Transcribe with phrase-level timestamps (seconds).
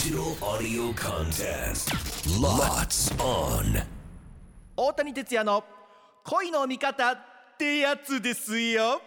[0.00, 1.92] Digital audio contest.
[2.40, 3.84] Lots on.
[4.74, 5.62] 大谷哲也の
[6.24, 7.18] 恋の味方っ
[7.58, 9.02] てやつですよ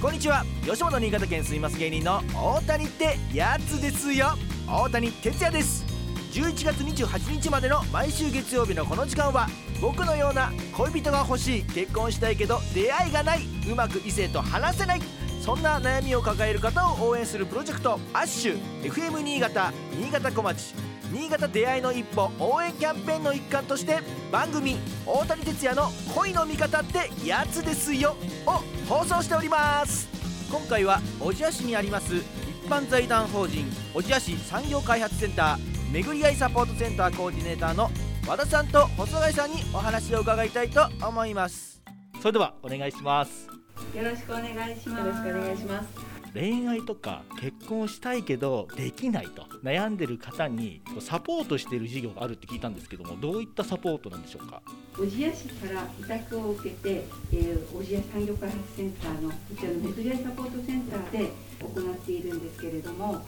[0.00, 4.28] こんにちは吉本新潟県住みます芸人の大谷ってやつですよ
[4.66, 5.84] 大谷哲也です
[6.32, 9.48] 11月28日までの毎週月曜日のこの時間は
[9.82, 15.00] 僕のような恋人が欲しい結婚したいけど出会いがないうまく異性と話せない
[15.44, 20.74] そんな悩みを抱える方を応援するプロジェクトアッシュ FM 新潟新潟小町。
[21.12, 23.98] 新潟出会いの一歩応援キャンペーンの一環として
[24.32, 28.16] 番組「大谷哲也の恋の味方ってやつですよ」
[28.48, 30.08] を放送しております。
[30.50, 32.22] 今回は小千谷市にあります一
[32.66, 37.90] 般財団法人小千谷市産業開発センター巡り合いサポートセンターコーディネーターの
[38.26, 41.82] 和田さんと細貝さんにお話を伺いたいと思います。
[42.22, 43.53] それではお願いします。
[43.94, 44.98] よろしくお願いします。
[44.98, 45.88] よろしくお願いします。
[46.34, 54.60] 恋愛とか結婚したいけどできないと悩んでる方にサポートしている事業があるって聞いたんですけどもどういったサポートなんでしょうか？
[54.96, 61.18] 小千谷市から委託を受けて、えー、小千谷産業開発センターのこちらの巡り合いサポートセンターで
[61.60, 63.24] 行っているんですけれども、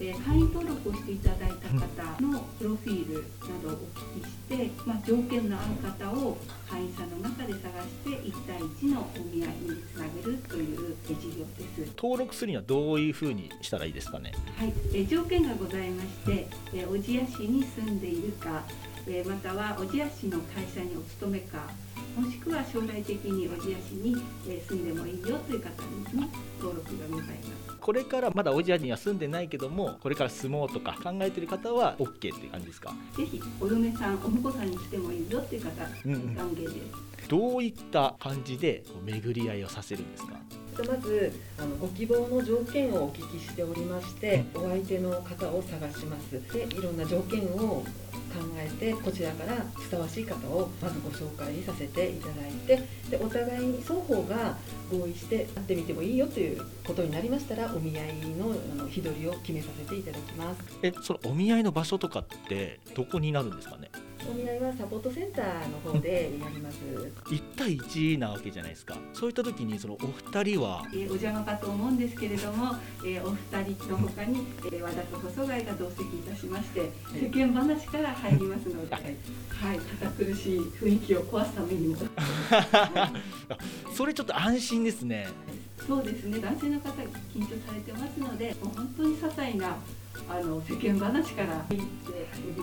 [0.00, 3.76] えー会員登録をしていただいた方のプロフィールなどをお
[4.18, 6.36] 聞きして、まあ、条件のある方を
[6.68, 11.92] 会員さんの中で探して1対1のお見合いにつなげるというえー事業です。
[11.96, 14.32] 登録するにはどういうふうにしたらいいですかね？
[14.56, 18.62] はい、えー条件がございまして、えー小千谷市に住んでいるか、
[19.06, 21.70] えーまたは小千谷市の会社にお勤めか、
[22.18, 24.16] もしくは将来的に小千谷市に、
[24.48, 26.28] えー住んでもいいよという方にですね。
[27.84, 32.94] これからまだおじやには住んでないけどもこれから住もうとか考えてる方は OK っていう感じですか？
[33.14, 37.28] ぜひお嫁さん、お婿さんにしてもいいよという方、歓迎です。
[37.28, 40.32] どういった感じでこう巡り合いをさせるんですか？
[40.78, 46.40] まずあのご希望の条件をお聞きしておりまして、お相手の方を探します。
[46.54, 47.84] で、いろんな条件を考
[48.64, 54.56] えてこちらからふさわしい方をまずご紹介させていただいて、でお互いに双方が
[54.90, 60.60] 合意して会ってみてもいいよということになりましたら、お見合いのあの日取りを決めさせていただきます。
[60.82, 63.90] えそのお見合いの場所とかってどこになるんですかね？
[64.30, 66.78] お見合いはサポートセンターの方でやります。
[67.26, 68.96] 1対1なわけじゃないですか。
[69.12, 72.74] そういった時にそのお二人はえーお邪魔かと思うんですけれども、
[73.04, 81.96] えーお二人のほかに、えー和田と細貝が同席いたしまして、世間話から入りますので、はい、堅苦しい雰囲気を壊すためにも。
[83.94, 85.28] それちょっと安心ですね。
[85.86, 86.94] そうですね、男性の方が
[87.34, 89.76] 緊張されてますので、もう本当に些細な
[90.28, 91.66] あの世間話から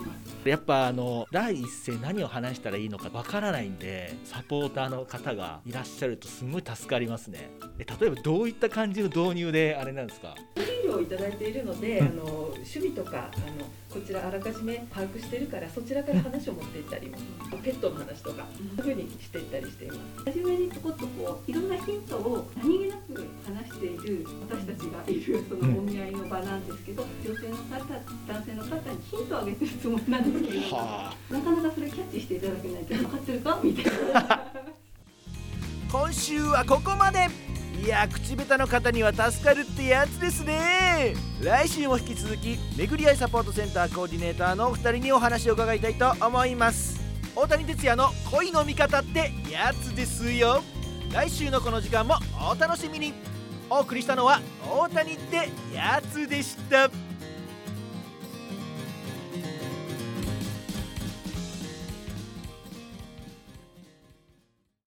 [0.00, 0.48] おります。
[0.48, 7.50] やっぱあの第一声何を話したらいいのかわからないんでサポーターの方がいらっしゃるとすごい助かりますね。
[7.78, 10.34] え例えばどういった感じの導入であれなんですか？
[10.56, 12.06] 給料をいただいているので、うん。
[12.06, 12.24] あの
[12.62, 17.16] 趣味とかあのこちらあらかじめ把握しているからそちらから話を持っていったりも、
[17.62, 19.98] ペットの話とかそういうふうにしていったりしています。
[20.24, 27.78] 初めにちょこっとこういろんなヒントを何気なく話している私たちがいるそのお見合いの場なんですけど、女性の方
[28.26, 28.51] 男性
[29.32, 33.60] の方にヒントをあげてるつもりなんですけれどなかなかそれキャッチしていただけないと分かってるか？
[33.62, 34.42] みたいな。
[35.90, 37.28] 今週はここまで。
[37.82, 41.14] いや口下手の方には助かるってやつですね。
[41.42, 47.00] 来週も引き続き巡り合いサポートセンターコーディネーターのお二人にお話を伺いたいと思います。
[47.34, 50.62] 大谷哲也の恋の味方ってやつですよ。
[51.12, 52.18] 来週のこの時間も
[52.48, 53.14] お楽しみに。
[53.68, 54.38] お送りしたのは
[54.70, 56.90] 大谷ってやつでした